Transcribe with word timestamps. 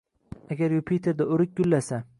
Agar 0.55 0.71
Yupiterda 0.77 1.29
urik 1.37 1.53
gullasa 1.63 2.05